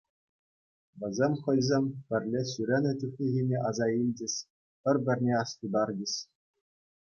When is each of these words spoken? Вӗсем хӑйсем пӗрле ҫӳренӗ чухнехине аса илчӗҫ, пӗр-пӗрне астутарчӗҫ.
Вӗсем 1.03 1.33
хӑйсем 1.47 1.85
пӗрле 2.07 2.41
ҫӳренӗ 2.53 2.91
чухнехине 3.03 3.57
аса 3.69 3.87
илчӗҫ, 3.99 4.35
пӗр-пӗрне 4.83 5.33
астутарчӗҫ. 5.45 6.13